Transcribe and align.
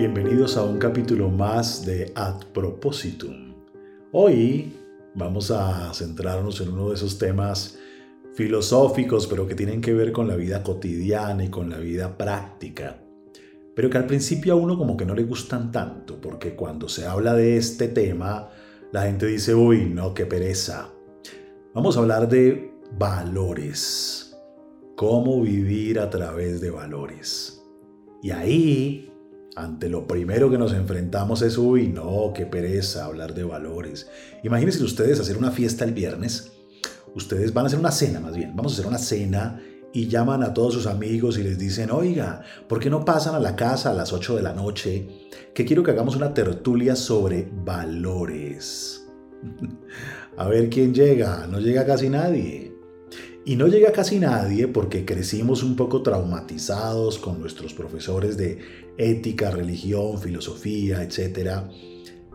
Bienvenidos 0.00 0.56
a 0.56 0.64
un 0.64 0.78
capítulo 0.78 1.28
más 1.28 1.84
de 1.84 2.10
Ad 2.14 2.46
Propositum. 2.54 3.52
Hoy 4.12 4.72
vamos 5.14 5.50
a 5.50 5.92
centrarnos 5.92 6.58
en 6.62 6.70
uno 6.70 6.88
de 6.88 6.94
esos 6.94 7.18
temas 7.18 7.76
filosóficos, 8.32 9.26
pero 9.26 9.46
que 9.46 9.54
tienen 9.54 9.82
que 9.82 9.92
ver 9.92 10.10
con 10.10 10.26
la 10.26 10.36
vida 10.36 10.62
cotidiana 10.62 11.44
y 11.44 11.50
con 11.50 11.68
la 11.68 11.76
vida 11.76 12.16
práctica. 12.16 12.98
Pero 13.76 13.90
que 13.90 13.98
al 13.98 14.06
principio 14.06 14.54
a 14.54 14.56
uno 14.56 14.78
como 14.78 14.96
que 14.96 15.04
no 15.04 15.14
le 15.14 15.24
gustan 15.24 15.70
tanto, 15.70 16.18
porque 16.18 16.56
cuando 16.56 16.88
se 16.88 17.04
habla 17.04 17.34
de 17.34 17.58
este 17.58 17.86
tema, 17.86 18.48
la 18.92 19.02
gente 19.02 19.26
dice, 19.26 19.54
uy, 19.54 19.84
no, 19.84 20.14
qué 20.14 20.24
pereza. 20.24 20.88
Vamos 21.74 21.98
a 21.98 22.00
hablar 22.00 22.26
de 22.26 22.72
valores. 22.98 24.34
Cómo 24.96 25.42
vivir 25.42 26.00
a 26.00 26.08
través 26.08 26.62
de 26.62 26.70
valores. 26.70 27.62
Y 28.22 28.30
ahí 28.30 29.09
ante 29.56 29.88
lo 29.88 30.06
primero 30.06 30.50
que 30.50 30.58
nos 30.58 30.72
enfrentamos 30.72 31.42
es, 31.42 31.58
uy, 31.58 31.88
no, 31.88 32.32
qué 32.34 32.46
pereza 32.46 33.04
hablar 33.04 33.34
de 33.34 33.44
valores. 33.44 34.08
Imagínense 34.42 34.82
ustedes 34.82 35.20
hacer 35.20 35.36
una 35.36 35.50
fiesta 35.50 35.84
el 35.84 35.92
viernes, 35.92 36.52
ustedes 37.14 37.52
van 37.52 37.64
a 37.64 37.68
hacer 37.68 37.78
una 37.78 37.92
cena 37.92 38.20
más 38.20 38.36
bien, 38.36 38.54
vamos 38.54 38.72
a 38.72 38.74
hacer 38.74 38.86
una 38.86 38.98
cena 38.98 39.60
y 39.92 40.06
llaman 40.06 40.42
a 40.42 40.54
todos 40.54 40.74
sus 40.74 40.86
amigos 40.86 41.38
y 41.38 41.42
les 41.42 41.58
dicen, 41.58 41.90
oiga, 41.90 42.42
¿por 42.68 42.78
qué 42.78 42.90
no 42.90 43.04
pasan 43.04 43.34
a 43.34 43.40
la 43.40 43.56
casa 43.56 43.90
a 43.90 43.94
las 43.94 44.12
8 44.12 44.36
de 44.36 44.42
la 44.42 44.52
noche? 44.52 45.08
Que 45.52 45.64
quiero 45.64 45.82
que 45.82 45.90
hagamos 45.90 46.14
una 46.14 46.32
tertulia 46.32 46.94
sobre 46.94 47.48
valores. 47.64 49.08
a 50.36 50.46
ver 50.46 50.70
quién 50.70 50.94
llega, 50.94 51.46
no 51.48 51.58
llega 51.58 51.84
casi 51.84 52.08
nadie. 52.08 52.69
Y 53.44 53.56
no 53.56 53.68
llega 53.68 53.90
casi 53.92 54.18
nadie 54.18 54.68
porque 54.68 55.04
crecimos 55.04 55.62
un 55.62 55.74
poco 55.74 56.02
traumatizados 56.02 57.18
con 57.18 57.40
nuestros 57.40 57.72
profesores 57.72 58.36
de 58.36 58.58
ética, 58.98 59.50
religión, 59.50 60.18
filosofía, 60.18 61.02
etcétera, 61.02 61.68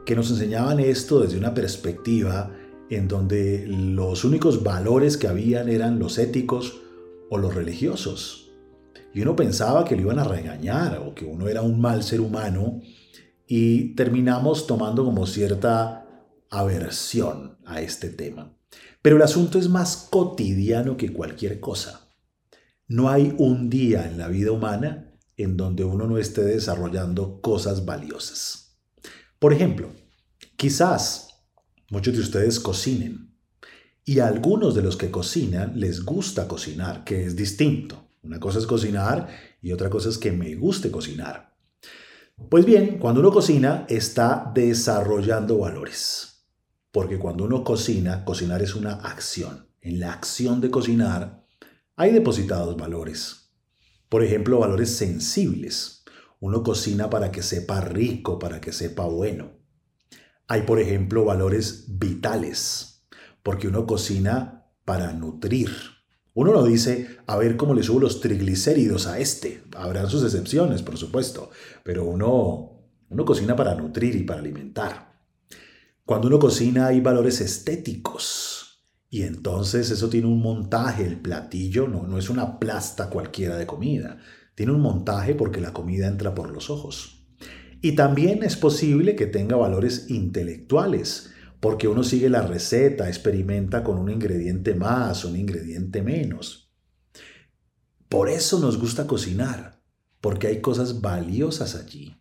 que 0.06 0.16
nos 0.16 0.32
enseñaban 0.32 0.80
esto 0.80 1.20
desde 1.20 1.38
una 1.38 1.54
perspectiva 1.54 2.52
en 2.90 3.08
donde 3.08 3.66
los 3.68 4.24
únicos 4.24 4.64
valores 4.64 5.18
que 5.18 5.28
habían 5.28 5.70
eran 5.70 6.00
los 6.00 6.18
éticos 6.18 6.82
o 7.30 7.38
los 7.38 7.54
religiosos. 7.54 8.52
Y 9.14 9.22
uno 9.22 9.36
pensaba 9.36 9.86
que 9.86 9.96
lo 9.96 10.02
iban 10.02 10.20
a 10.20 10.24
regañar 10.24 10.98
o 10.98 11.14
que 11.14 11.26
uno 11.26 11.48
era 11.48 11.62
un 11.62 11.80
mal 11.80 12.04
ser 12.04 12.20
humano 12.20 12.82
y 13.48 13.96
terminamos 13.96 14.68
tomando 14.68 15.06
como 15.06 15.26
cierta 15.28 16.06
aversión 16.50 17.58
a 17.66 17.82
este 17.82 18.10
tema. 18.10 18.56
Pero 19.02 19.18
el 19.18 19.22
asunto 19.22 19.60
es 19.60 19.70
más 19.70 20.08
cotidiano 20.10 20.98
que 20.98 21.14
cualquier 21.14 21.60
cosa. 21.60 22.10
No 22.88 23.10
hay 23.10 23.34
un 23.38 23.70
día 23.70 24.08
en 24.08 24.18
la 24.18 24.28
vida 24.28 24.52
humana 24.52 25.12
en 25.38 25.58
donde 25.58 25.84
uno 25.84 26.08
no 26.08 26.18
esté 26.18 26.44
desarrollando 26.44 27.42
cosas 27.42 27.86
valiosas. 27.86 28.78
Por 29.40 29.54
ejemplo, 29.54 29.92
quizás 30.56 31.44
muchos 31.90 32.16
de 32.16 32.22
ustedes 32.22 32.60
cocinen 32.60 33.36
y 34.04 34.20
a 34.20 34.28
algunos 34.28 34.76
de 34.76 34.84
los 34.84 34.98
que 34.98 35.12
cocinan 35.12 35.80
les 35.80 36.04
gusta 36.04 36.48
cocinar, 36.48 37.04
que 37.04 37.26
es 37.26 37.36
distinto. 37.36 38.08
Una 38.22 38.40
cosa 38.40 38.60
es 38.60 38.68
cocinar 38.68 39.28
y 39.62 39.72
otra 39.72 39.90
cosa 39.90 40.10
es 40.10 40.18
que 40.18 40.32
me 40.32 40.56
guste 40.56 40.92
cocinar. 40.92 41.56
Pues 42.50 42.66
bien, 42.66 43.00
cuando 43.00 43.22
uno 43.22 43.32
cocina 43.32 43.86
está 43.90 44.52
desarrollando 44.54 45.58
valores. 45.60 46.35
Porque 46.96 47.20
cuando 47.20 47.44
uno 47.44 47.66
cocina, 47.66 48.24
cocinar 48.24 48.62
es 48.62 48.74
una 48.74 48.94
acción. 48.94 49.68
En 49.82 50.00
la 50.00 50.14
acción 50.14 50.62
de 50.62 50.72
cocinar 50.72 51.46
hay 51.98 52.14
depositados 52.14 52.78
valores. 52.78 53.52
Por 54.08 54.24
ejemplo, 54.24 54.60
valores 54.60 54.96
sensibles. 54.96 56.06
Uno 56.40 56.64
cocina 56.64 57.10
para 57.10 57.34
que 57.34 57.44
sepa 57.44 57.82
rico, 57.82 58.40
para 58.40 58.62
que 58.62 58.72
sepa 58.72 59.04
bueno. 59.08 59.58
Hay, 60.48 60.62
por 60.62 60.80
ejemplo, 60.80 61.26
valores 61.26 61.84
vitales, 62.00 63.06
porque 63.44 63.68
uno 63.68 63.86
cocina 63.86 64.66
para 64.86 65.12
nutrir. 65.12 65.72
Uno 66.34 66.54
no 66.54 66.64
dice, 66.64 67.18
a 67.28 67.36
ver 67.36 67.58
cómo 67.58 67.74
le 67.74 67.84
subo 67.84 68.00
los 68.00 68.22
triglicéridos 68.22 69.06
a 69.08 69.20
este. 69.20 69.66
Habrán 69.76 70.10
sus 70.10 70.24
excepciones, 70.24 70.82
por 70.82 70.96
supuesto, 70.96 71.50
pero 71.84 72.06
uno, 72.06 72.88
uno 73.10 73.26
cocina 73.26 73.54
para 73.54 73.76
nutrir 73.76 74.16
y 74.16 74.24
para 74.24 74.40
alimentar. 74.40 75.15
Cuando 76.06 76.28
uno 76.28 76.38
cocina 76.38 76.86
hay 76.86 77.02
valores 77.02 77.42
estéticos 77.42 78.86
y 79.10 79.24
entonces 79.24 79.90
eso 79.90 80.08
tiene 80.08 80.28
un 80.28 80.40
montaje, 80.40 81.04
el 81.04 81.20
platillo 81.20 81.88
no, 81.88 82.06
no 82.06 82.20
es 82.20 82.30
una 82.30 82.60
plasta 82.60 83.10
cualquiera 83.10 83.58
de 83.58 83.66
comida, 83.66 84.20
tiene 84.54 84.72
un 84.72 84.82
montaje 84.82 85.34
porque 85.34 85.62
la 85.62 85.74
comida 85.74 86.08
entra 86.08 86.36
por 86.36 86.52
los 86.52 86.70
ojos. 86.70 87.26
Y 87.82 87.94
también 87.94 88.44
es 88.44 88.56
posible 88.56 89.16
que 89.16 89.26
tenga 89.26 89.56
valores 89.56 90.12
intelectuales, 90.12 91.32
porque 91.60 91.88
uno 91.88 92.04
sigue 92.04 92.30
la 92.30 92.44
receta, 92.44 93.08
experimenta 93.08 93.84
con 93.84 93.98
un 93.98 94.12
ingrediente 94.12 94.76
más, 94.76 95.26
un 95.26 95.36
ingrediente 95.36 96.04
menos. 96.04 96.72
Por 98.10 98.30
eso 98.30 98.60
nos 98.60 98.80
gusta 98.80 99.08
cocinar, 99.08 99.82
porque 100.22 100.46
hay 100.48 100.62
cosas 100.62 101.02
valiosas 101.02 101.74
allí. 101.76 102.16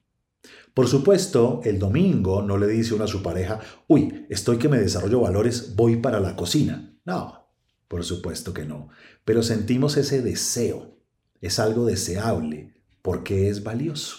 Por 0.74 0.88
supuesto, 0.88 1.60
el 1.64 1.78
domingo 1.78 2.42
no 2.42 2.58
le 2.58 2.66
dice 2.66 2.94
uno 2.94 3.04
a 3.04 3.08
su 3.08 3.22
pareja, 3.22 3.60
uy, 3.86 4.26
estoy 4.28 4.58
que 4.58 4.68
me 4.68 4.78
desarrollo 4.78 5.20
valores, 5.20 5.76
voy 5.76 5.96
para 5.96 6.18
la 6.18 6.34
cocina. 6.34 6.98
No, 7.04 7.48
por 7.86 8.04
supuesto 8.04 8.52
que 8.52 8.64
no. 8.64 8.88
Pero 9.24 9.44
sentimos 9.44 9.96
ese 9.96 10.20
deseo. 10.20 10.98
Es 11.40 11.60
algo 11.60 11.86
deseable 11.86 12.74
porque 13.02 13.48
es 13.48 13.62
valioso. 13.62 14.16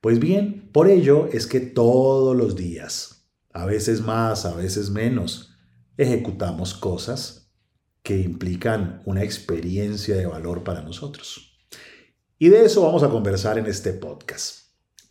Pues 0.00 0.20
bien, 0.20 0.70
por 0.72 0.88
ello 0.88 1.28
es 1.32 1.48
que 1.48 1.60
todos 1.60 2.36
los 2.36 2.54
días, 2.54 3.28
a 3.52 3.66
veces 3.66 4.00
más, 4.00 4.46
a 4.46 4.54
veces 4.54 4.90
menos, 4.90 5.54
ejecutamos 5.96 6.74
cosas 6.74 7.52
que 8.02 8.20
implican 8.20 9.02
una 9.06 9.24
experiencia 9.24 10.16
de 10.16 10.26
valor 10.26 10.62
para 10.62 10.82
nosotros. 10.82 11.58
Y 12.38 12.48
de 12.48 12.64
eso 12.64 12.82
vamos 12.82 13.02
a 13.02 13.08
conversar 13.10 13.58
en 13.58 13.66
este 13.66 13.92
podcast. 13.92 14.61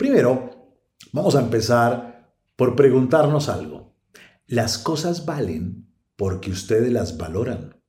Primero, 0.01 0.73
vamos 1.11 1.35
a 1.35 1.41
empezar 1.41 2.33
por 2.55 2.75
preguntarnos 2.75 3.49
algo. 3.49 3.95
¿Las 4.47 4.79
cosas 4.79 5.27
valen 5.27 5.93
porque 6.15 6.49
ustedes 6.49 6.91
las 6.91 7.17
valoran? 7.19 7.79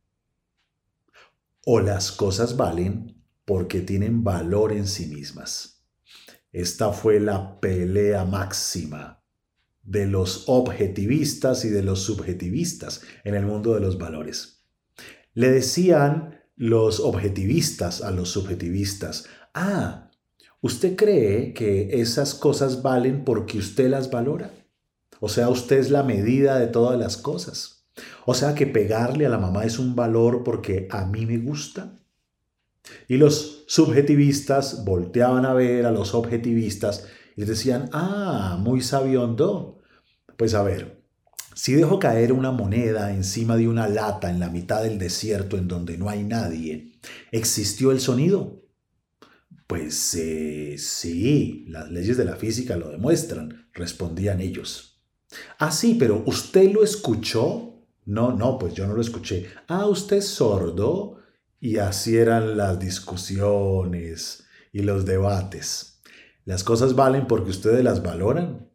¿O 1.64 1.80
las 1.80 2.12
cosas 2.12 2.58
valen 2.58 3.24
porque 3.46 3.80
tienen 3.80 4.24
valor 4.24 4.74
en 4.74 4.88
sí 4.88 5.06
mismas? 5.06 5.86
Esta 6.52 6.92
fue 6.92 7.18
la 7.18 7.58
pelea 7.60 8.26
máxima 8.26 9.24
de 9.82 10.06
los 10.06 10.44
objetivistas 10.48 11.64
y 11.64 11.70
de 11.70 11.82
los 11.82 12.02
subjetivistas 12.02 13.00
en 13.24 13.36
el 13.36 13.46
mundo 13.46 13.72
de 13.72 13.80
los 13.80 13.96
valores. 13.96 14.66
Le 15.32 15.50
decían 15.50 16.42
los 16.56 17.00
objetivistas 17.00 18.02
a 18.02 18.10
los 18.10 18.28
subjetivistas, 18.28 19.24
ah, 19.54 20.10
¿Usted 20.62 20.94
cree 20.94 21.52
que 21.54 22.00
esas 22.00 22.36
cosas 22.36 22.82
valen 22.82 23.24
porque 23.24 23.58
usted 23.58 23.90
las 23.90 24.12
valora? 24.12 24.54
O 25.18 25.28
sea, 25.28 25.48
usted 25.48 25.76
es 25.76 25.90
la 25.90 26.04
medida 26.04 26.56
de 26.60 26.68
todas 26.68 26.96
las 26.96 27.16
cosas. 27.16 27.88
O 28.26 28.32
sea, 28.32 28.54
que 28.54 28.68
pegarle 28.68 29.26
a 29.26 29.28
la 29.28 29.38
mamá 29.38 29.64
es 29.64 29.80
un 29.80 29.96
valor 29.96 30.44
porque 30.44 30.86
a 30.92 31.04
mí 31.04 31.26
me 31.26 31.38
gusta. 31.38 31.98
Y 33.08 33.16
los 33.16 33.64
subjetivistas 33.66 34.84
volteaban 34.84 35.46
a 35.46 35.52
ver 35.52 35.84
a 35.84 35.90
los 35.90 36.14
objetivistas 36.14 37.08
y 37.36 37.40
les 37.40 37.48
decían, 37.48 37.90
ah, 37.92 38.56
muy 38.60 38.82
sabiondo. 38.82 39.80
Pues 40.36 40.54
a 40.54 40.62
ver, 40.62 41.02
si 41.56 41.72
dejo 41.74 41.98
caer 41.98 42.32
una 42.32 42.52
moneda 42.52 43.12
encima 43.12 43.56
de 43.56 43.66
una 43.66 43.88
lata 43.88 44.30
en 44.30 44.38
la 44.38 44.48
mitad 44.48 44.84
del 44.84 45.00
desierto 45.00 45.56
en 45.58 45.66
donde 45.66 45.98
no 45.98 46.08
hay 46.08 46.22
nadie, 46.22 46.92
¿existió 47.32 47.90
el 47.90 47.98
sonido? 47.98 48.61
Pues 49.72 50.14
eh, 50.16 50.76
sí, 50.76 51.64
las 51.66 51.90
leyes 51.90 52.18
de 52.18 52.26
la 52.26 52.36
física 52.36 52.76
lo 52.76 52.90
demuestran, 52.90 53.70
respondían 53.72 54.42
ellos. 54.42 55.02
Ah, 55.58 55.72
sí, 55.72 55.96
pero 55.98 56.22
¿usted 56.26 56.70
lo 56.70 56.84
escuchó? 56.84 57.82
No, 58.04 58.36
no, 58.36 58.58
pues 58.58 58.74
yo 58.74 58.86
no 58.86 58.92
lo 58.92 59.00
escuché. 59.00 59.46
Ah, 59.68 59.86
¿usted 59.86 60.18
es 60.18 60.28
sordo? 60.28 61.20
Y 61.58 61.78
así 61.78 62.18
eran 62.18 62.58
las 62.58 62.78
discusiones 62.80 64.44
y 64.72 64.82
los 64.82 65.06
debates. 65.06 66.02
¿Las 66.44 66.64
cosas 66.64 66.94
valen 66.94 67.26
porque 67.26 67.48
ustedes 67.48 67.82
las 67.82 68.02
valoran? 68.02 68.70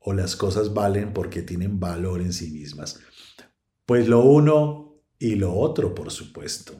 ¿O 0.00 0.14
las 0.14 0.34
cosas 0.34 0.74
valen 0.74 1.12
porque 1.12 1.42
tienen 1.42 1.78
valor 1.78 2.20
en 2.20 2.32
sí 2.32 2.50
mismas? 2.50 2.98
Pues 3.86 4.08
lo 4.08 4.24
uno 4.24 5.00
y 5.16 5.36
lo 5.36 5.54
otro, 5.54 5.94
por 5.94 6.10
supuesto 6.10 6.74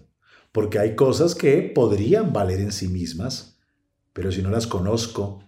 porque 0.55 0.79
hay 0.79 0.95
cosas 0.95 1.35
que 1.35 1.63
podrían 1.75 2.33
valer 2.33 2.61
en 2.61 2.71
sí 2.71 2.87
mismas, 2.87 3.54
pero 4.15 4.33
si 4.33 4.41
no 4.41 4.49
las 4.49 4.67
conozco, 4.67 5.45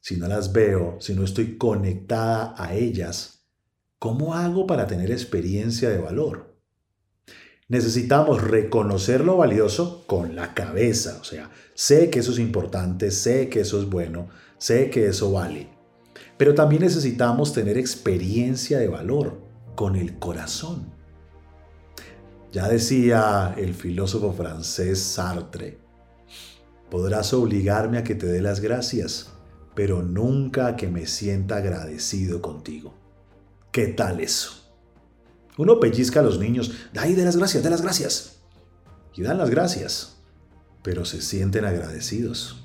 si 0.00 0.16
no 0.16 0.26
las 0.26 0.52
veo, 0.52 0.96
si 1.00 1.14
no 1.14 1.22
estoy 1.22 1.58
conectada 1.58 2.54
a 2.56 2.74
ellas, 2.74 3.44
¿cómo 3.98 4.34
hago 4.34 4.66
para 4.66 4.86
tener 4.86 5.12
experiencia 5.12 5.90
de 5.90 5.98
valor? 5.98 6.56
Necesitamos 7.68 8.42
reconocer 8.42 9.20
lo 9.20 9.36
valioso 9.36 10.04
con 10.06 10.34
la 10.34 10.54
cabeza, 10.54 11.18
o 11.20 11.24
sea, 11.24 11.50
sé 11.74 12.10
que 12.10 12.18
eso 12.18 12.32
es 12.32 12.38
importante, 12.40 13.12
sé 13.12 13.48
que 13.48 13.60
eso 13.60 13.78
es 13.78 13.88
bueno, 13.88 14.28
sé 14.58 14.90
que 14.90 15.06
eso 15.06 15.30
vale. 15.30 15.68
Pero 16.36 16.54
también 16.54 16.82
necesitamos 16.82 17.52
tener 17.52 17.76
experiencia 17.76 18.78
de 18.78 18.88
valor 18.88 19.40
con 19.76 19.94
el 19.94 20.18
corazón. 20.18 20.90
Ya 22.50 22.66
decía 22.66 23.54
el 23.56 23.74
filósofo 23.74 24.32
francés 24.32 24.98
Sartre, 25.00 25.78
podrás 26.90 27.32
obligarme 27.32 27.98
a 27.98 28.04
que 28.04 28.14
te 28.14 28.26
dé 28.26 28.42
las 28.42 28.60
gracias, 28.60 29.30
pero 29.74 30.02
nunca 30.02 30.66
a 30.66 30.76
que 30.76 30.88
me 30.88 31.06
sienta 31.06 31.56
agradecido 31.56 32.42
contigo. 32.42 32.94
¿Qué 33.70 33.86
tal 33.86 34.20
eso? 34.20 34.52
Uno 35.56 35.78
pellizca 35.78 36.20
a 36.20 36.22
los 36.22 36.38
niños, 36.38 36.72
ahí 36.96 37.14
de 37.14 37.24
las 37.24 37.36
gracias, 37.36 37.62
de 37.62 37.70
las 37.70 37.82
gracias. 37.82 38.40
Y 39.14 39.22
dan 39.22 39.38
las 39.38 39.50
gracias, 39.50 40.16
pero 40.82 41.04
se 41.04 41.22
sienten 41.22 41.64
agradecidos. 41.64 42.64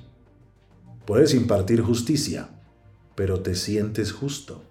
Puedes 1.06 1.34
impartir 1.34 1.82
justicia, 1.82 2.50
pero 3.16 3.42
te 3.42 3.56
sientes 3.56 4.12
justo. 4.12 4.64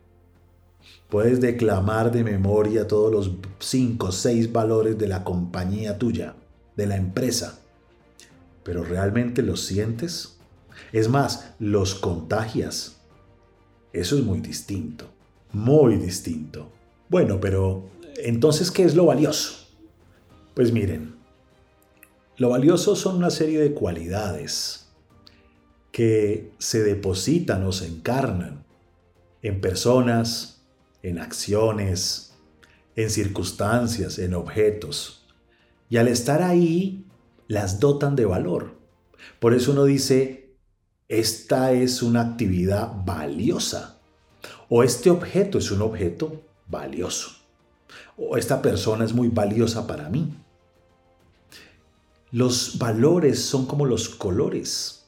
Puedes 1.09 1.41
declamar 1.41 2.11
de 2.11 2.25
memoria 2.25 2.89
todos 2.89 3.13
los 3.13 3.31
cinco 3.61 4.09
o 4.09 4.13
seis 4.13 4.51
valores 4.53 4.99
de 4.99 5.07
la 5.07 5.23
compañía 5.23 5.99
tuya, 5.99 6.35
de 6.77 6.87
la 6.87 6.97
empresa, 6.97 7.61
pero 8.65 8.83
realmente 8.83 9.43
los 9.43 9.65
sientes. 9.65 10.39
Es 10.93 11.09
más, 11.09 11.55
los 11.59 11.95
contagias. 11.95 12.97
Eso 13.93 14.19
es 14.19 14.25
muy 14.25 14.41
distinto, 14.41 15.09
muy 15.53 15.97
distinto. 15.97 16.73
Bueno, 17.09 17.41
pero 17.41 17.89
entonces, 18.17 18.71
¿qué 18.71 18.83
es 18.83 18.97
lo 18.97 19.07
valioso? 19.07 19.69
Pues 20.55 20.73
miren, 20.73 21.15
lo 22.37 22.49
valioso 22.49 22.97
son 22.97 23.17
una 23.17 23.31
serie 23.31 23.61
de 23.61 23.73
cualidades 23.73 24.89
que 25.93 26.53
se 26.59 26.83
depositan 26.83 27.63
o 27.65 27.71
se 27.71 27.87
encarnan 27.87 28.65
en 29.43 29.61
personas, 29.61 30.63
en 31.03 31.19
acciones, 31.19 32.35
en 32.97 33.11
circunstancias, 33.11 34.19
en 34.19 34.35
objetos. 34.35 35.25
Y 35.89 35.99
al 35.99 36.09
estar 36.09 36.43
ahí, 36.43 37.05
las 37.49 37.81
dotan 37.81 38.17
de 38.17 38.25
valor. 38.25 38.75
Por 39.41 39.55
eso 39.55 39.73
uno 39.73 39.85
dice, 39.85 40.57
esta 41.09 41.73
es 41.73 42.03
una 42.03 42.23
actividad 42.23 42.93
valiosa 43.05 44.01
o 44.69 44.83
este 44.83 45.11
objeto 45.11 45.59
es 45.59 45.71
un 45.71 45.83
objeto 45.83 46.43
valioso 46.67 47.45
o 48.17 48.37
esta 48.37 48.63
persona 48.63 49.05
es 49.05 49.13
muy 49.13 49.29
valiosa 49.29 49.87
para 49.87 50.09
mí. 50.09 50.35
Los 52.31 52.79
valores 52.79 53.41
son 53.45 53.67
como 53.67 53.87
los 53.87 54.09
colores. 54.09 55.07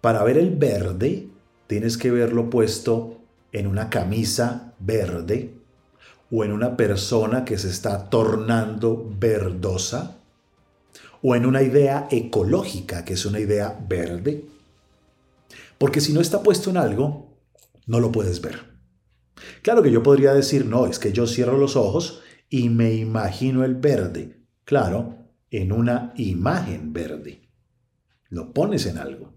Para 0.00 0.22
ver 0.24 0.36
el 0.36 0.50
verde, 0.50 1.28
tienes 1.66 1.96
que 1.96 2.10
verlo 2.10 2.50
puesto 2.50 3.18
en 3.52 3.66
una 3.66 3.88
camisa 3.88 4.74
verde 4.78 5.54
o 6.30 6.44
en 6.44 6.52
una 6.52 6.76
persona 6.76 7.44
que 7.44 7.56
se 7.56 7.70
está 7.70 8.10
tornando 8.10 9.10
verdosa 9.18 10.21
o 11.22 11.36
en 11.36 11.46
una 11.46 11.62
idea 11.62 12.08
ecológica, 12.10 13.04
que 13.04 13.14
es 13.14 13.24
una 13.24 13.40
idea 13.40 13.78
verde. 13.88 14.44
Porque 15.78 16.00
si 16.00 16.12
no 16.12 16.20
está 16.20 16.42
puesto 16.42 16.70
en 16.70 16.76
algo, 16.76 17.38
no 17.86 18.00
lo 18.00 18.12
puedes 18.12 18.40
ver. 18.40 18.72
Claro 19.62 19.82
que 19.82 19.90
yo 19.90 20.02
podría 20.02 20.34
decir, 20.34 20.66
no, 20.66 20.86
es 20.86 20.98
que 20.98 21.12
yo 21.12 21.26
cierro 21.26 21.58
los 21.58 21.76
ojos 21.76 22.22
y 22.48 22.68
me 22.68 22.94
imagino 22.94 23.64
el 23.64 23.74
verde. 23.74 24.42
Claro, 24.64 25.18
en 25.50 25.72
una 25.72 26.12
imagen 26.16 26.92
verde. 26.92 27.48
Lo 28.28 28.52
pones 28.52 28.86
en 28.86 28.98
algo. 28.98 29.34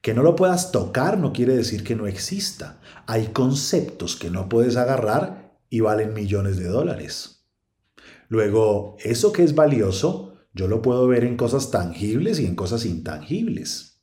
Que 0.00 0.14
no 0.14 0.22
lo 0.22 0.36
puedas 0.36 0.70
tocar 0.70 1.18
no 1.18 1.32
quiere 1.32 1.56
decir 1.56 1.82
que 1.82 1.96
no 1.96 2.06
exista. 2.06 2.80
Hay 3.06 3.28
conceptos 3.28 4.16
que 4.16 4.30
no 4.30 4.48
puedes 4.48 4.76
agarrar 4.76 5.56
y 5.68 5.80
valen 5.80 6.14
millones 6.14 6.56
de 6.58 6.68
dólares. 6.68 7.44
Luego, 8.28 8.96
eso 9.00 9.32
que 9.32 9.42
es 9.42 9.54
valioso, 9.54 10.35
yo 10.56 10.68
lo 10.68 10.80
puedo 10.80 11.06
ver 11.06 11.24
en 11.24 11.36
cosas 11.36 11.70
tangibles 11.70 12.40
y 12.40 12.46
en 12.46 12.56
cosas 12.56 12.86
intangibles. 12.86 14.00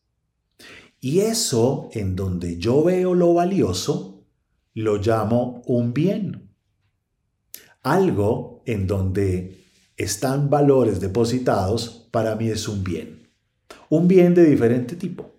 Y 1.00 1.21
eso 1.21 1.89
en 1.94 2.15
donde 2.15 2.59
yo 2.59 2.83
veo 2.83 3.15
lo 3.15 3.33
valioso, 3.33 4.23
lo 4.75 4.97
llamo 4.97 5.63
un 5.65 5.95
bien. 5.95 6.51
Algo 7.81 8.61
en 8.67 8.85
donde 8.85 9.65
están 9.97 10.51
valores 10.51 11.01
depositados, 11.01 12.07
para 12.11 12.35
mí 12.35 12.50
es 12.50 12.67
un 12.67 12.83
bien. 12.83 13.31
Un 13.89 14.07
bien 14.07 14.35
de 14.35 14.45
diferente 14.45 14.95
tipo. 14.95 15.31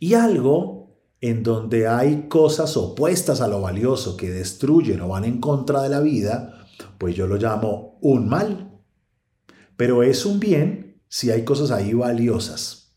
Y 0.00 0.14
algo 0.14 0.98
en 1.20 1.44
donde 1.44 1.86
hay 1.86 2.26
cosas 2.28 2.76
opuestas 2.76 3.40
a 3.40 3.46
lo 3.46 3.60
valioso 3.60 4.16
que 4.16 4.30
destruyen 4.30 5.00
o 5.02 5.08
van 5.08 5.24
en 5.24 5.40
contra 5.40 5.82
de 5.82 5.88
la 5.88 6.00
vida, 6.00 6.66
pues 6.98 7.14
yo 7.14 7.28
lo 7.28 7.36
llamo 7.36 7.96
un 8.00 8.28
mal. 8.28 8.65
Pero 9.76 10.02
es 10.02 10.26
un 10.26 10.40
bien 10.40 11.02
si 11.08 11.30
hay 11.30 11.44
cosas 11.44 11.70
ahí 11.70 11.92
valiosas. 11.92 12.96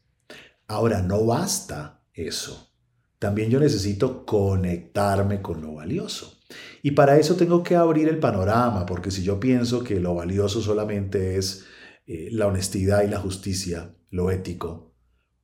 Ahora, 0.68 1.02
no 1.02 1.26
basta 1.26 2.04
eso. 2.14 2.72
También 3.18 3.50
yo 3.50 3.60
necesito 3.60 4.26
conectarme 4.26 5.42
con 5.42 5.62
lo 5.62 5.74
valioso. 5.74 6.40
Y 6.82 6.92
para 6.92 7.18
eso 7.18 7.36
tengo 7.36 7.64
que 7.64 7.76
abrir 7.76 8.08
el 8.08 8.20
panorama, 8.20 8.86
porque 8.86 9.12
si 9.12 9.24
yo 9.24 9.40
pienso 9.40 9.84
que 9.84 10.00
lo 10.00 10.16
valioso 10.16 10.62
solamente 10.62 11.38
es 11.38 11.66
eh, 12.08 12.30
la 12.32 12.48
honestidad 12.48 13.04
y 13.04 13.08
la 13.08 13.20
justicia, 13.20 13.96
lo 14.10 14.32
ético, 14.32 14.96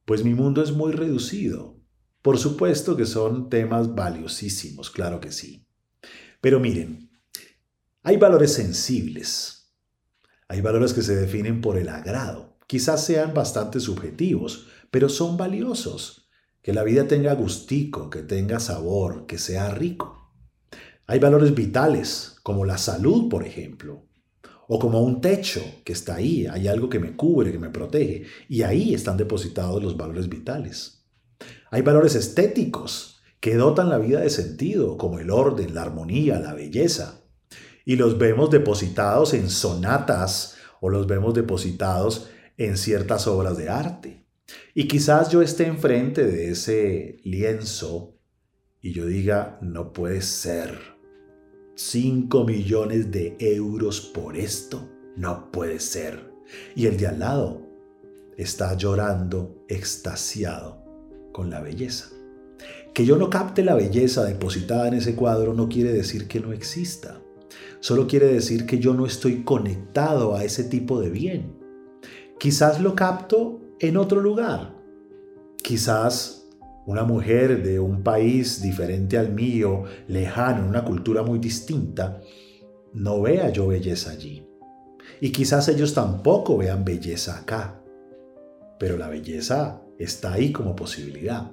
pues 0.06 0.24
mi 0.24 0.34
mundo 0.34 0.64
es 0.64 0.72
muy 0.72 0.94
reducido. 0.94 1.82
Por 2.22 2.40
supuesto 2.40 2.96
que 2.96 3.06
son 3.06 3.50
temas 3.50 3.94
valiosísimos, 3.94 4.90
claro 4.90 5.20
que 5.20 5.32
sí. 5.32 5.68
Pero 6.42 6.60
miren, 6.60 7.12
hay 8.02 8.18
valores 8.18 8.54
sensibles. 8.54 9.55
Hay 10.48 10.62
valores 10.62 10.94
que 10.94 11.02
se 11.02 11.16
definen 11.16 11.62
por 11.62 11.78
el 11.78 11.90
agrado. 11.90 12.58
Quizás 12.68 13.04
sean 13.04 13.34
bastante 13.34 13.80
subjetivos, 13.80 14.68
pero 14.92 15.10
son 15.10 15.38
valiosos 15.38 16.30
que 16.62 16.74
la 16.74 16.84
vida 16.84 17.08
tenga 17.08 17.34
gustico, 17.34 18.10
que 18.10 18.22
tenga 18.22 18.60
sabor, 18.60 19.26
que 19.26 19.38
sea 19.38 19.70
rico. 19.72 20.34
Hay 21.08 21.20
valores 21.20 21.54
vitales, 21.54 22.38
como 22.44 22.66
la 22.66 22.78
salud, 22.78 23.30
por 23.30 23.46
ejemplo, 23.46 24.08
o 24.68 24.80
como 24.80 25.02
un 25.02 25.22
techo 25.22 25.62
que 25.84 25.94
está 25.94 26.16
ahí, 26.16 26.48
hay 26.48 26.68
algo 26.68 26.90
que 26.90 27.00
me 27.00 27.16
cubre, 27.16 27.52
que 27.52 27.60
me 27.60 27.70
protege, 27.70 28.26
y 28.50 28.64
ahí 28.64 28.94
están 28.94 29.18
depositados 29.18 29.84
los 29.84 29.98
valores 29.98 30.30
vitales. 30.30 31.06
Hay 31.70 31.82
valores 31.82 32.16
estéticos 32.16 33.22
que 33.40 33.56
dotan 33.56 33.90
la 33.90 34.00
vida 34.00 34.22
de 34.22 34.30
sentido, 34.30 34.98
como 34.98 35.20
el 35.20 35.30
orden, 35.30 35.76
la 35.76 35.84
armonía, 35.84 36.40
la 36.40 36.54
belleza, 36.54 37.25
y 37.86 37.96
los 37.96 38.18
vemos 38.18 38.50
depositados 38.50 39.34
en 39.34 39.50
sonatas 39.50 40.58
o 40.82 40.90
los 40.90 41.08
vemos 41.08 41.34
depositados 41.34 42.30
en 42.58 42.78
ciertas 42.78 43.28
obras 43.28 43.58
de 43.58 43.70
arte. 43.70 44.26
Y 44.74 44.88
quizás 44.88 45.30
yo 45.30 45.42
esté 45.42 45.68
enfrente 45.68 46.26
de 46.26 46.50
ese 46.50 47.18
lienzo 47.24 48.18
y 48.82 48.94
yo 48.94 49.06
diga, 49.06 49.58
no 49.62 49.94
puede 49.94 50.22
ser. 50.22 50.96
5 51.76 52.46
millones 52.46 53.12
de 53.12 53.36
euros 53.40 54.02
por 54.02 54.38
esto. 54.38 54.90
No 55.16 55.52
puede 55.52 55.80
ser. 55.80 56.32
Y 56.76 56.86
el 56.88 56.98
de 56.98 57.08
al 57.08 57.20
lado 57.20 57.62
está 58.38 58.76
llorando 58.76 59.66
extasiado 59.68 60.84
con 61.32 61.50
la 61.50 61.62
belleza. 61.62 62.10
Que 62.94 63.06
yo 63.06 63.18
no 63.18 63.30
capte 63.30 63.64
la 63.64 63.76
belleza 63.76 64.24
depositada 64.24 64.88
en 64.88 64.96
ese 64.96 65.16
cuadro 65.16 65.54
no 65.54 65.68
quiere 65.68 65.92
decir 65.92 66.28
que 66.28 66.40
no 66.40 66.54
exista. 66.54 67.22
Solo 67.86 68.08
quiere 68.08 68.26
decir 68.26 68.66
que 68.66 68.80
yo 68.80 68.96
no 68.96 69.06
estoy 69.06 69.44
conectado 69.44 70.36
a 70.36 70.44
ese 70.44 70.64
tipo 70.64 71.00
de 71.00 71.12
bien. 71.12 71.56
Quizás 72.40 72.82
lo 72.82 72.96
capto 72.96 73.62
en 73.80 73.98
otro 73.98 74.22
lugar. 74.22 74.76
Quizás 75.62 76.50
una 76.88 77.04
mujer 77.04 77.62
de 77.62 77.80
un 77.80 78.02
país 78.02 78.60
diferente 78.60 79.20
al 79.20 79.34
mío, 79.34 79.84
lejano, 80.08 80.64
en 80.64 80.70
una 80.70 80.84
cultura 80.84 81.22
muy 81.22 81.38
distinta, 81.38 82.22
no 82.94 83.22
vea 83.22 83.52
yo 83.52 83.68
belleza 83.68 84.10
allí. 84.10 84.50
Y 85.22 85.32
quizás 85.32 85.68
ellos 85.68 85.94
tampoco 85.94 86.58
vean 86.58 86.84
belleza 86.84 87.38
acá. 87.38 87.84
Pero 88.80 88.98
la 88.98 89.10
belleza 89.10 89.84
está 90.00 90.34
ahí 90.34 90.52
como 90.52 90.76
posibilidad. 90.76 91.52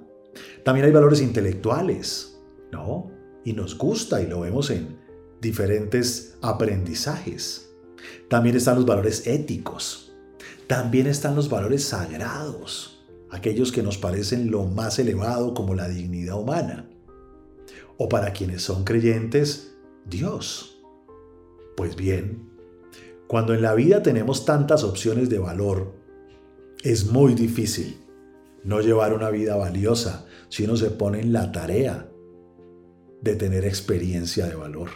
También 0.65 0.87
hay 0.87 0.93
valores 0.93 1.21
intelectuales, 1.21 2.41
¿no? 2.73 3.11
Y 3.45 3.53
nos 3.53 3.77
gusta 3.77 4.23
y 4.23 4.29
lo 4.29 4.41
vemos 4.41 4.71
en 4.71 5.02
diferentes 5.43 6.37
aprendizajes. 6.41 7.75
También 8.29 8.57
están 8.57 8.77
los 8.77 8.87
valores 8.87 9.27
éticos. 9.27 10.15
También 10.69 11.09
están 11.09 11.35
los 11.35 11.51
valores 11.51 11.85
sagrados, 11.85 13.05
aquellos 13.29 13.73
que 13.73 13.83
nos 13.83 13.99
parecen 13.99 14.51
lo 14.51 14.65
más 14.65 14.99
elevado 14.99 15.53
como 15.53 15.75
la 15.75 15.89
dignidad 15.89 16.41
humana. 16.41 16.89
O 17.99 18.09
para 18.09 18.33
quienes 18.33 18.63
son 18.63 18.85
creyentes, 18.85 19.75
Dios. 20.07 20.81
Pues 21.77 21.97
bien, 21.97 22.51
Cuando 23.27 23.55
en 23.55 23.63
la 23.63 23.73
vida 23.73 24.03
tenemos 24.03 24.45
tantas 24.45 24.85
opciones 24.85 25.31
de 25.31 25.39
valor, 25.39 25.95
es 26.83 27.11
muy 27.11 27.33
difícil 27.35 27.97
no 28.63 28.83
llevar 28.83 29.15
una 29.15 29.31
vida 29.31 29.57
valiosa 29.57 30.27
si 30.51 30.65
uno 30.65 30.77
se 30.77 30.91
pone 30.91 31.21
en 31.21 31.33
la 31.33 31.51
tarea 31.51 32.11
de 33.23 33.35
tener 33.35 33.65
experiencia 33.65 34.47
de 34.47 34.55
valor. 34.55 34.91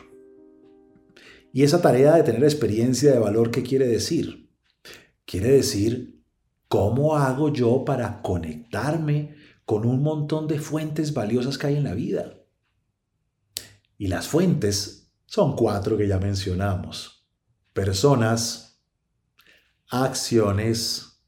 Y 1.56 1.62
esa 1.62 1.80
tarea 1.80 2.14
de 2.16 2.22
tener 2.22 2.44
experiencia 2.44 3.10
de 3.12 3.18
valor, 3.18 3.50
¿qué 3.50 3.62
quiere 3.62 3.86
decir? 3.86 4.52
Quiere 5.24 5.52
decir, 5.52 6.22
¿cómo 6.68 7.16
hago 7.16 7.50
yo 7.50 7.82
para 7.82 8.20
conectarme 8.20 9.34
con 9.64 9.86
un 9.86 10.02
montón 10.02 10.48
de 10.48 10.58
fuentes 10.58 11.14
valiosas 11.14 11.56
que 11.56 11.68
hay 11.68 11.76
en 11.76 11.84
la 11.84 11.94
vida? 11.94 12.34
Y 13.96 14.08
las 14.08 14.28
fuentes 14.28 15.10
son 15.24 15.56
cuatro 15.56 15.96
que 15.96 16.06
ya 16.06 16.18
mencionamos. 16.18 17.26
Personas, 17.72 18.82
acciones, 19.88 21.22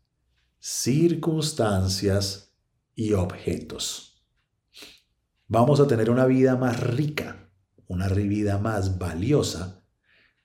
circunstancias 0.58 2.54
y 2.94 3.14
objetos. 3.14 4.23
Vamos 5.47 5.80
a 5.80 5.87
tener 5.87 6.11
una 6.11 6.26
vida 6.26 6.54
más 6.56 6.78
rica, 6.80 7.50
una 7.87 8.08
vida 8.08 8.58
más 8.58 8.99
valiosa, 8.99 9.77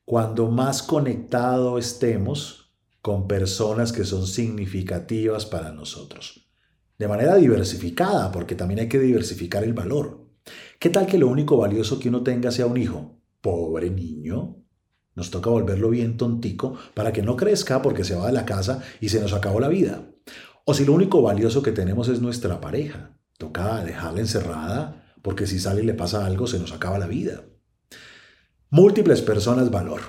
cuando 0.06 0.50
más 0.50 0.84
conectado 0.84 1.78
estemos 1.78 2.74
con 3.02 3.28
personas 3.28 3.92
que 3.92 4.04
son 4.04 4.28
significativas 4.28 5.46
para 5.46 5.72
nosotros. 5.72 6.50
De 6.98 7.08
manera 7.08 7.36
diversificada, 7.36 8.32
porque 8.32 8.56
también 8.56 8.82
hay 8.82 8.88
que 8.90 9.00
diversificar 9.00 9.64
el 9.64 9.74
valor. 9.74 10.26
¿Qué 10.80 10.90
tal 10.90 11.06
que 11.06 11.18
lo 11.18 11.28
único 11.28 11.58
valioso 11.58 12.00
que 12.00 12.10
uno 12.10 12.24
tenga 12.24 12.52
sea 12.52 12.66
un 12.66 12.78
hijo? 12.78 13.20
Pobre 13.42 13.90
niño. 13.90 14.58
Nos 15.16 15.32
toca 15.32 15.50
volverlo 15.50 15.90
bien 15.90 16.18
tontico 16.18 16.76
para 16.94 17.14
que 17.14 17.22
no 17.22 17.36
crezca 17.36 17.82
porque 17.82 18.04
se 18.04 18.16
va 18.16 18.28
de 18.28 18.34
la 18.34 18.46
casa 18.46 18.82
y 19.00 19.10
se 19.10 19.22
nos 19.22 19.34
acabó 19.34 19.60
la 19.60 19.70
vida. 19.70 20.10
O 20.66 20.74
si 20.74 20.86
lo 20.86 20.94
único 20.94 21.22
valioso 21.22 21.62
que 21.62 21.72
tenemos 21.72 22.08
es 22.08 22.22
nuestra 22.22 22.62
pareja, 22.62 23.18
toca 23.38 23.84
dejarla 23.84 24.22
encerrada 24.22 25.14
porque 25.22 25.48
si 25.48 25.60
sale 25.60 25.84
y 25.84 25.86
le 25.86 25.94
pasa 25.94 26.26
algo 26.26 26.48
se 26.48 26.60
nos 26.60 26.72
acaba 26.74 27.00
la 27.00 27.08
vida. 27.08 27.44
Múltiples 28.76 29.22
personas 29.22 29.70
valor. 29.70 30.02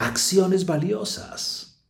Acciones 0.00 0.66
valiosas. 0.66 1.84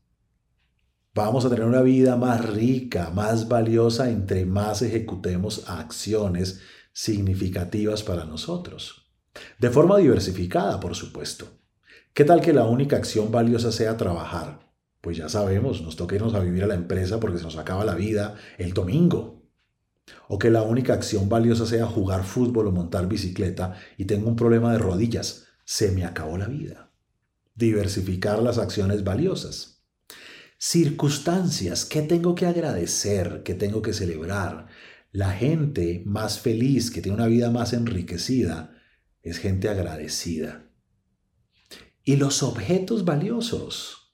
Vamos 1.14 1.46
a 1.46 1.48
tener 1.48 1.64
una 1.64 1.80
vida 1.80 2.16
más 2.16 2.46
rica, 2.46 3.08
más 3.08 3.48
valiosa 3.48 4.10
entre 4.10 4.44
más 4.44 4.82
ejecutemos 4.82 5.64
acciones 5.66 6.60
significativas 6.92 8.02
para 8.02 8.26
nosotros. 8.26 9.10
De 9.58 9.70
forma 9.70 9.96
diversificada, 9.96 10.78
por 10.78 10.94
supuesto. 10.94 11.46
¿Qué 12.12 12.26
tal 12.26 12.42
que 12.42 12.52
la 12.52 12.66
única 12.66 12.96
acción 12.96 13.32
valiosa 13.32 13.72
sea 13.72 13.96
trabajar? 13.96 14.70
Pues 15.00 15.16
ya 15.16 15.30
sabemos, 15.30 15.80
nos 15.80 15.96
toca 15.96 16.16
irnos 16.16 16.34
a 16.34 16.40
vivir 16.40 16.64
a 16.64 16.66
la 16.66 16.74
empresa 16.74 17.18
porque 17.18 17.38
se 17.38 17.44
nos 17.44 17.56
acaba 17.56 17.86
la 17.86 17.94
vida 17.94 18.34
el 18.58 18.74
domingo. 18.74 19.39
O 20.28 20.38
que 20.38 20.50
la 20.50 20.62
única 20.62 20.94
acción 20.94 21.28
valiosa 21.28 21.66
sea 21.66 21.86
jugar 21.86 22.24
fútbol 22.24 22.68
o 22.68 22.72
montar 22.72 23.08
bicicleta 23.08 23.74
y 23.96 24.04
tengo 24.04 24.28
un 24.28 24.36
problema 24.36 24.72
de 24.72 24.78
rodillas. 24.78 25.46
Se 25.64 25.90
me 25.92 26.04
acabó 26.04 26.38
la 26.38 26.46
vida. 26.46 26.92
Diversificar 27.54 28.42
las 28.42 28.58
acciones 28.58 29.04
valiosas. 29.04 29.82
Circunstancias, 30.58 31.84
¿qué 31.84 32.02
tengo 32.02 32.34
que 32.34 32.46
agradecer? 32.46 33.42
¿Qué 33.44 33.54
tengo 33.54 33.80
que 33.80 33.92
celebrar? 33.92 34.66
La 35.12 35.32
gente 35.32 36.02
más 36.04 36.38
feliz, 36.38 36.90
que 36.90 37.00
tiene 37.00 37.16
una 37.16 37.26
vida 37.26 37.50
más 37.50 37.72
enriquecida, 37.72 38.76
es 39.22 39.38
gente 39.38 39.68
agradecida. 39.68 40.70
Y 42.04 42.16
los 42.16 42.42
objetos 42.42 43.04
valiosos, 43.04 44.12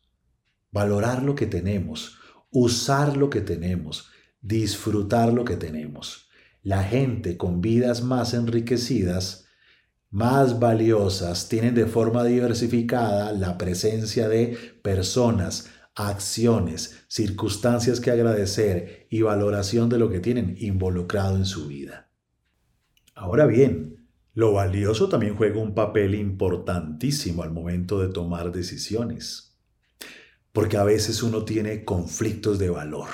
valorar 0.71 1.23
lo 1.23 1.35
que 1.35 1.47
tenemos, 1.47 2.19
usar 2.51 3.17
lo 3.17 3.29
que 3.29 3.41
tenemos, 3.41 4.11
disfrutar 4.41 5.33
lo 5.33 5.45
que 5.45 5.57
tenemos. 5.57 6.29
La 6.63 6.83
gente 6.83 7.37
con 7.37 7.61
vidas 7.61 8.03
más 8.03 8.35
enriquecidas, 8.35 9.47
más 10.11 10.59
valiosas, 10.59 11.49
tienen 11.49 11.75
de 11.75 11.87
forma 11.87 12.25
diversificada 12.25 13.33
la 13.33 13.59
presencia 13.59 14.29
de 14.29 14.57
personas, 14.83 15.69
acciones, 15.95 17.05
circunstancias 17.09 18.01
que 18.01 18.11
agradecer 18.11 19.07
y 19.11 19.23
valoración 19.23 19.89
de 19.89 19.99
lo 19.99 20.11
que 20.11 20.21
tienen 20.21 20.57
involucrado 20.59 21.37
en 21.37 21.47
su 21.47 21.69
vida. 21.69 22.11
Ahora 23.15 23.47
bien, 23.47 24.09
lo 24.35 24.53
valioso 24.53 25.09
también 25.09 25.35
juega 25.35 25.59
un 25.59 25.75
papel 25.75 26.15
importantísimo 26.15 27.43
al 27.43 27.51
momento 27.51 28.01
de 28.01 28.09
tomar 28.09 28.53
decisiones, 28.53 29.57
porque 30.53 30.77
a 30.77 30.85
veces 30.85 31.23
uno 31.23 31.45
tiene 31.47 31.87
conflictos 31.87 32.59
de 32.59 32.69
valor. 32.69 33.09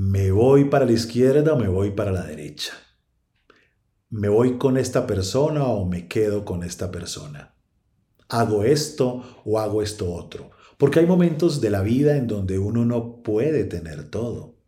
¿Me 0.00 0.30
voy 0.30 0.66
para 0.66 0.84
la 0.84 0.92
izquierda 0.92 1.54
o 1.54 1.58
me 1.58 1.66
voy 1.66 1.90
para 1.90 2.12
la 2.12 2.22
derecha? 2.22 2.72
¿Me 4.10 4.28
voy 4.28 4.56
con 4.56 4.76
esta 4.76 5.08
persona 5.08 5.64
o 5.64 5.86
me 5.86 6.06
quedo 6.06 6.44
con 6.44 6.62
esta 6.62 6.92
persona? 6.92 7.56
¿Hago 8.28 8.62
esto 8.62 9.42
o 9.44 9.58
hago 9.58 9.82
esto 9.82 10.14
otro? 10.14 10.52
Porque 10.76 11.00
hay 11.00 11.06
momentos 11.06 11.60
de 11.60 11.70
la 11.70 11.82
vida 11.82 12.16
en 12.16 12.28
donde 12.28 12.60
uno 12.60 12.84
no 12.84 13.24
puede 13.24 13.64
tener 13.64 14.08
todo, 14.08 14.60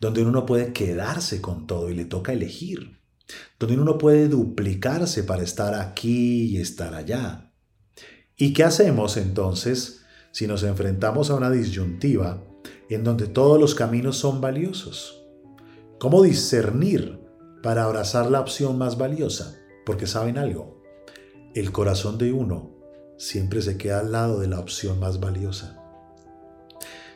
donde 0.00 0.22
uno 0.22 0.30
no 0.30 0.46
puede 0.46 0.72
quedarse 0.72 1.42
con 1.42 1.66
todo 1.66 1.90
y 1.90 1.94
le 1.94 2.06
toca 2.06 2.32
elegir, 2.32 3.02
donde 3.58 3.74
uno 3.74 3.84
no 3.84 3.98
puede 3.98 4.26
duplicarse 4.26 5.22
para 5.24 5.42
estar 5.42 5.74
aquí 5.74 6.44
y 6.44 6.56
estar 6.62 6.94
allá. 6.94 7.52
¿Y 8.38 8.54
qué 8.54 8.64
hacemos 8.64 9.18
entonces 9.18 10.00
si 10.32 10.46
nos 10.46 10.62
enfrentamos 10.62 11.28
a 11.28 11.34
una 11.34 11.50
disyuntiva 11.50 12.42
en 12.94 13.04
donde 13.04 13.26
todos 13.26 13.60
los 13.60 13.74
caminos 13.74 14.16
son 14.16 14.40
valiosos? 14.40 15.24
¿Cómo 15.98 16.22
discernir 16.22 17.20
para 17.62 17.84
abrazar 17.84 18.30
la 18.30 18.40
opción 18.40 18.78
más 18.78 18.98
valiosa? 18.98 19.56
Porque 19.84 20.06
saben 20.06 20.38
algo, 20.38 20.82
el 21.54 21.72
corazón 21.72 22.18
de 22.18 22.32
uno 22.32 22.70
siempre 23.16 23.62
se 23.62 23.78
queda 23.78 24.00
al 24.00 24.12
lado 24.12 24.40
de 24.40 24.46
la 24.46 24.60
opción 24.60 25.00
más 25.00 25.20
valiosa. 25.20 25.82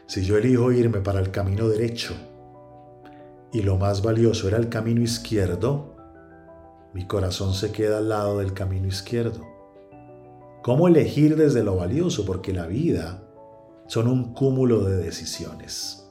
Si 0.07 0.25
yo 0.25 0.39
elijo 0.39 0.73
irme 0.73 1.01
para 1.01 1.21
el 1.21 1.31
camino 1.31 1.69
derecho 1.69 2.15
y 3.53 3.63
lo 3.63 3.77
más 3.77 4.03
valioso 4.03 4.49
era 4.49 4.57
el 4.57 4.69
camino 4.69 5.03
izquierdo, 5.03 5.95
mi 6.95 7.07
corazón 7.07 7.55
se 7.55 7.71
queda 7.71 7.99
al 7.99 8.09
lado 8.09 8.39
del 8.39 8.53
camino 8.53 8.89
izquierdo. 8.89 9.47
¿Cómo 10.63 10.89
elegir 10.89 11.37
desde 11.37 11.63
lo 11.63 11.77
valioso? 11.77 12.27
Porque 12.27 12.53
la 12.53 12.67
vida 12.67 13.30
son 13.91 14.07
un 14.07 14.33
cúmulo 14.35 14.85
de 14.85 14.99
decisiones. 14.99 16.07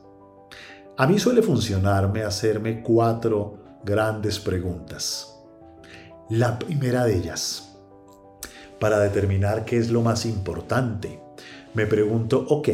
A 0.97 1.07
mí 1.07 1.17
suele 1.17 1.41
funcionarme 1.41 2.23
hacerme 2.23 2.83
cuatro 2.83 3.79
grandes 3.85 4.37
preguntas. 4.37 5.39
La 6.29 6.59
primera 6.59 7.05
de 7.05 7.15
ellas, 7.15 7.77
para 8.81 8.99
determinar 8.99 9.63
qué 9.63 9.77
es 9.77 9.89
lo 9.89 10.01
más 10.01 10.25
importante. 10.25 11.21
Me 11.73 11.85
pregunto, 11.85 12.45
ok, 12.49 12.67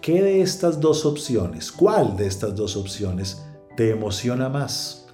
¿qué 0.00 0.22
de 0.22 0.40
estas 0.40 0.80
dos 0.80 1.04
opciones, 1.04 1.70
cuál 1.70 2.16
de 2.16 2.28
estas 2.28 2.56
dos 2.56 2.78
opciones 2.78 3.44
te 3.76 3.90
emociona 3.90 4.48
más? 4.48 5.06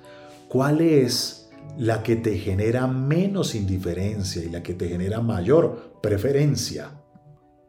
¿Cuál 0.46 0.80
es 0.80 1.50
la 1.76 2.04
que 2.04 2.14
te 2.14 2.38
genera 2.38 2.86
menos 2.86 3.56
indiferencia 3.56 4.44
y 4.44 4.50
la 4.50 4.62
que 4.62 4.74
te 4.74 4.88
genera 4.88 5.20
mayor 5.20 5.98
preferencia? 6.00 6.92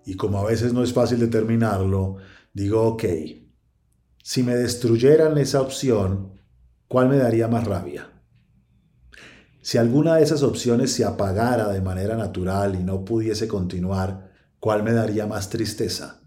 Y 0.06 0.16
como 0.16 0.40
a 0.40 0.46
veces 0.46 0.72
no 0.72 0.84
es 0.84 0.94
fácil 0.94 1.20
determinarlo, 1.20 2.18
digo, 2.54 2.84
ok, 2.84 3.04
si 4.24 4.44
me 4.44 4.56
destruyeran 4.56 5.38
esa 5.38 5.62
opción, 5.62 6.40
¿cuál 6.88 7.10
me 7.10 7.18
daría 7.18 7.48
más 7.48 7.66
rabia? 7.66 8.12
Si 9.62 9.80
alguna 9.80 10.16
de 10.16 10.24
esas 10.24 10.44
opciones 10.44 10.94
se 10.94 11.06
apagara 11.06 11.70
de 11.70 11.82
manera 11.82 12.16
natural 12.16 12.76
y 12.76 12.84
no 12.84 13.04
pudiese 13.04 13.48
continuar, 13.48 14.32
¿cuál 14.60 14.84
me 14.84 14.94
daría 14.94 15.26
más 15.26 15.50
tristeza? 15.50 16.22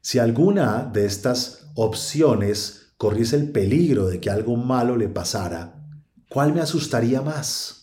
Si 0.00 0.18
alguna 0.18 0.90
de 0.92 1.06
estas 1.06 1.70
opciones 1.76 2.94
corriese 2.96 3.36
el 3.36 3.52
peligro 3.52 4.08
de 4.08 4.18
que 4.18 4.30
algo 4.30 4.56
malo 4.56 4.96
le 4.96 5.08
pasara, 5.08 5.84
¿cuál 6.28 6.52
me 6.52 6.60
asustaría 6.60 7.22
más? 7.22 7.77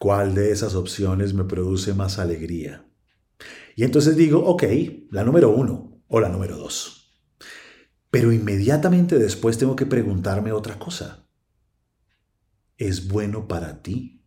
¿Cuál 0.00 0.34
de 0.34 0.50
esas 0.50 0.74
opciones 0.74 1.32
me 1.32 1.44
produce 1.44 1.94
más 1.94 2.18
alegría? 2.18 2.84
Y 3.76 3.84
entonces 3.84 4.16
digo, 4.16 4.44
ok, 4.44 4.64
la 5.12 5.22
número 5.22 5.50
uno 5.50 6.02
o 6.08 6.18
la 6.18 6.28
número 6.28 6.56
dos. 6.56 7.14
Pero 8.10 8.32
inmediatamente 8.32 9.16
después 9.16 9.58
tengo 9.58 9.76
que 9.76 9.86
preguntarme 9.86 10.50
otra 10.50 10.76
cosa 10.76 11.20
es 12.80 13.08
bueno 13.08 13.46
para 13.46 13.82
ti? 13.82 14.24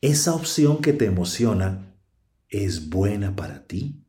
¿Esa 0.00 0.34
opción 0.34 0.78
que 0.78 0.94
te 0.94 1.04
emociona 1.04 1.94
es 2.48 2.88
buena 2.88 3.36
para 3.36 3.66
ti? 3.66 4.06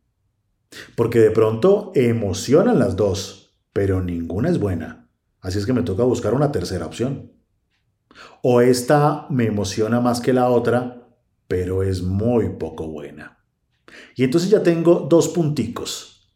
Porque 0.96 1.20
de 1.20 1.30
pronto 1.30 1.92
emocionan 1.94 2.80
las 2.80 2.96
dos, 2.96 3.60
pero 3.74 4.02
ninguna 4.02 4.50
es 4.50 4.60
buena. 4.60 5.10
Así 5.42 5.60
es 5.60 5.66
que 5.66 5.74
me 5.74 5.84
toca 5.84 6.04
buscar 6.04 6.34
una 6.34 6.54
tercera 6.54 6.86
opción. 6.86 7.34
O 8.42 8.62
esta 8.62 9.28
me 9.30 9.46
emociona 9.46 10.00
más 10.00 10.22
que 10.22 10.34
la 10.34 10.50
otra, 10.50 11.08
pero 11.48 11.84
es 11.84 12.02
muy 12.02 12.50
poco 12.58 12.88
buena. 12.88 13.40
Y 14.16 14.24
entonces 14.24 14.50
ya 14.50 14.64
tengo 14.64 15.08
dos 15.10 15.30
punticos. 15.30 16.32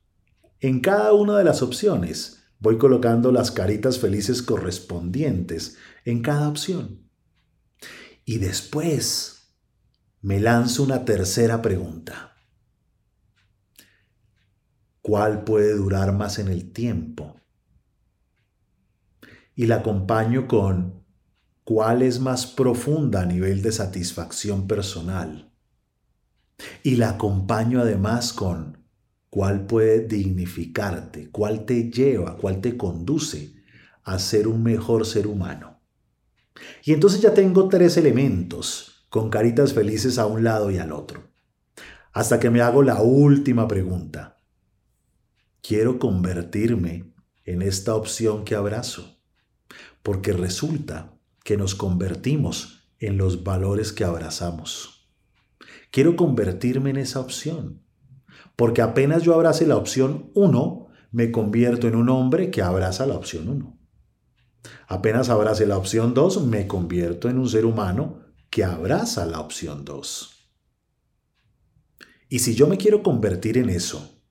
En 0.59 0.79
cada 0.79 1.13
una 1.13 1.37
de 1.37 1.43
las 1.43 1.61
opciones 1.61 2.43
voy 2.59 2.77
colocando 2.77 3.31
las 3.31 3.51
caritas 3.51 3.99
felices 3.99 4.41
correspondientes 4.41 5.77
en 6.05 6.21
cada 6.21 6.49
opción. 6.49 7.07
Y 8.25 8.39
después 8.39 9.53
me 10.21 10.39
lanzo 10.39 10.83
una 10.83 11.05
tercera 11.05 11.61
pregunta. 11.61 12.35
¿Cuál 15.01 15.43
puede 15.43 15.73
durar 15.73 16.11
más 16.11 16.37
en 16.39 16.49
el 16.49 16.73
tiempo? 16.73 17.39
Y 19.55 19.67
la 19.67 19.77
acompaño 19.77 20.47
con 20.47 20.96
¿cuál 21.67 22.01
es 22.01 22.21
más 22.21 22.47
profunda 22.47 23.23
a 23.23 23.25
nivel 23.25 23.61
de 23.61 23.73
satisfacción 23.73 24.67
personal? 24.67 25.51
Y 26.81 26.95
la 26.95 27.09
acompaño 27.09 27.81
además 27.81 28.31
con 28.31 28.87
cuál 29.29 29.67
puede 29.67 30.07
dignificarte, 30.07 31.29
cuál 31.29 31.65
te 31.65 31.91
lleva, 31.91 32.37
cuál 32.37 32.61
te 32.61 32.77
conduce 32.77 33.53
a 34.05 34.17
ser 34.17 34.47
un 34.47 34.63
mejor 34.63 35.05
ser 35.05 35.27
humano. 35.27 35.81
Y 36.85 36.93
entonces 36.93 37.19
ya 37.19 37.33
tengo 37.33 37.67
tres 37.67 37.97
elementos 37.97 39.05
con 39.09 39.29
caritas 39.29 39.73
felices 39.73 40.17
a 40.19 40.25
un 40.25 40.45
lado 40.45 40.71
y 40.71 40.77
al 40.77 40.93
otro. 40.93 41.33
Hasta 42.13 42.39
que 42.39 42.49
me 42.49 42.61
hago 42.61 42.81
la 42.81 43.01
última 43.01 43.67
pregunta. 43.67 44.37
Quiero 45.61 45.99
convertirme 45.99 47.13
en 47.43 47.61
esta 47.61 47.93
opción 47.93 48.45
que 48.45 48.55
abrazo, 48.55 49.19
porque 50.01 50.31
resulta 50.31 51.16
que 51.47 51.55
nos 51.55 51.75
convertimos 51.75 52.89
en 52.99 53.15
los 53.15 53.45
valores 53.45 53.93
que 53.93 54.03
abrazamos. 54.03 55.07
Quiero 55.91 56.17
convertirme 56.17 56.89
en 56.89 56.97
esa 56.97 57.21
opción, 57.21 57.85
porque 58.57 58.81
apenas 58.81 59.23
yo 59.23 59.33
abrace 59.33 59.65
la 59.65 59.77
opción 59.77 60.29
1, 60.33 60.87
me 61.11 61.31
convierto 61.31 61.87
en 61.87 61.95
un 61.95 62.09
hombre 62.09 62.51
que 62.51 62.61
abraza 62.61 63.05
la 63.05 63.15
opción 63.15 63.47
1. 63.47 63.79
Apenas 64.89 65.29
abrace 65.29 65.65
la 65.65 65.77
opción 65.77 66.13
2, 66.13 66.47
me 66.47 66.67
convierto 66.67 67.29
en 67.29 67.37
un 67.37 67.47
ser 67.47 67.65
humano 67.65 68.25
que 68.49 68.65
abraza 68.65 69.25
la 69.25 69.39
opción 69.39 69.85
2. 69.85 70.51
Y 72.27 72.39
si 72.39 72.55
yo 72.55 72.67
me 72.67 72.77
quiero 72.77 73.01
convertir 73.01 73.57
en 73.57 73.69
eso, 73.69 74.21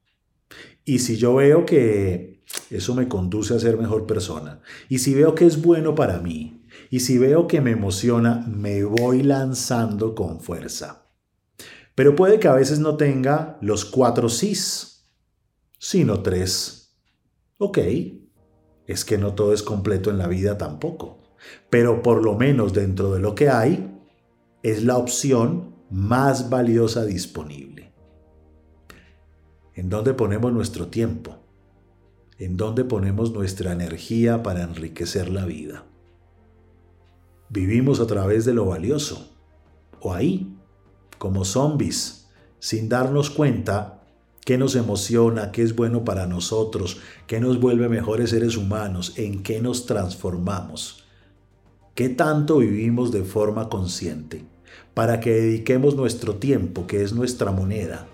y 0.85 0.99
si 0.99 1.17
yo 1.17 1.37
veo 1.37 1.65
que 1.65 2.45
eso 2.69 2.95
me 2.95 3.09
conduce 3.09 3.55
a 3.55 3.59
ser 3.59 3.79
mejor 3.79 4.07
persona, 4.07 4.61
y 4.91 4.99
si 4.99 5.15
veo 5.15 5.35
que 5.35 5.47
es 5.47 5.63
bueno 5.63 5.95
para 5.95 6.21
mí, 6.21 6.66
y 6.91 7.01
si 7.01 7.19
veo 7.19 7.47
que 7.47 7.61
me 7.61 7.73
emociona, 7.73 8.45
me 8.49 8.85
voy 8.85 9.23
lanzando 9.23 10.15
con 10.15 10.41
fuerza. 10.41 11.07
Pero 11.95 12.15
puede 12.15 12.39
que 12.39 12.49
a 12.49 12.55
veces 12.55 12.79
no 12.79 12.97
tenga 12.97 13.59
los 13.61 13.85
cuatro 13.85 14.29
sís, 14.29 15.09
sino 15.79 16.23
tres. 16.23 16.97
Ok, 17.59 17.79
es 18.87 19.05
que 19.05 19.19
no 19.19 19.35
todo 19.35 19.53
es 19.53 19.63
completo 19.63 20.11
en 20.11 20.19
la 20.19 20.29
vida 20.29 20.59
tampoco. 20.59 21.23
Pero 21.71 22.03
por 22.03 22.23
lo 22.23 22.35
menos 22.35 22.73
dentro 22.73 23.13
de 23.13 23.21
lo 23.21 23.35
que 23.35 23.49
hay, 23.49 23.99
es 24.63 24.85
la 24.85 24.97
opción 24.99 25.77
más 25.91 26.51
valiosa 26.51 27.05
disponible. 27.05 27.93
¿En 29.75 29.89
dónde 29.89 30.15
ponemos 30.15 30.53
nuestro 30.53 30.89
tiempo? 30.89 31.37
¿En 32.39 32.57
dónde 32.57 32.85
ponemos 32.85 33.33
nuestra 33.33 33.73
energía 33.73 34.43
para 34.43 34.63
enriquecer 34.63 35.31
la 35.31 35.47
vida? 35.47 35.87
Vivimos 37.49 38.01
a 38.01 38.07
través 38.07 38.45
de 38.45 38.55
lo 38.55 38.67
valioso, 38.67 39.33
o 40.01 40.13
ahí, 40.13 40.57
como 41.19 41.45
zombies, 41.45 42.29
sin 42.59 42.89
darnos 42.89 43.31
cuenta 43.31 44.03
qué 44.45 44.59
nos 44.59 44.75
emociona, 44.77 45.53
qué 45.53 45.63
es 45.63 45.77
bueno 45.77 46.05
para 46.05 46.27
nosotros, 46.27 46.99
qué 47.27 47.41
nos 47.41 47.61
vuelve 47.61 47.89
mejores 47.89 48.31
seres 48.31 48.57
humanos, 48.57 49.15
en 49.17 49.43
qué 49.43 49.61
nos 49.61 49.87
transformamos, 49.87 51.05
qué 51.95 52.09
tanto 52.09 52.59
vivimos 52.59 53.13
de 53.13 53.23
forma 53.23 53.69
consciente, 53.69 54.45
para 54.95 55.21
que 55.21 55.31
dediquemos 55.31 55.95
nuestro 55.95 56.37
tiempo, 56.37 56.87
que 56.87 57.03
es 57.03 57.13
nuestra 57.13 57.53
moneda, 57.53 58.09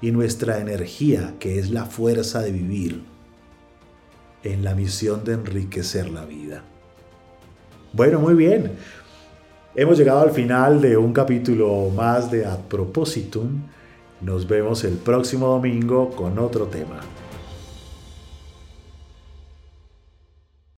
y 0.00 0.10
nuestra 0.10 0.60
energía, 0.60 1.34
que 1.38 1.58
es 1.58 1.70
la 1.70 1.86
fuerza 1.86 2.40
de 2.40 2.52
vivir, 2.52 3.02
en 4.42 4.64
la 4.64 4.74
misión 4.74 5.24
de 5.24 5.34
enriquecer 5.34 6.10
la 6.10 6.24
vida. 6.24 6.64
Bueno, 7.92 8.18
muy 8.20 8.34
bien. 8.34 8.72
Hemos 9.74 9.98
llegado 9.98 10.22
al 10.22 10.30
final 10.30 10.80
de 10.80 10.96
un 10.96 11.12
capítulo 11.12 11.90
más 11.94 12.30
de 12.30 12.46
Ad 12.46 12.60
Propositum. 12.60 13.64
Nos 14.22 14.48
vemos 14.48 14.82
el 14.84 14.94
próximo 14.94 15.48
domingo 15.48 16.08
con 16.10 16.38
otro 16.38 16.66
tema. 16.66 17.00